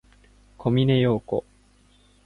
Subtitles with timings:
[0.57, 1.43] 小峰洋子